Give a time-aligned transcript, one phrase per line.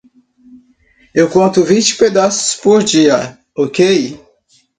[1.13, 4.19] Eu conto vinte pedaços por dia, ok?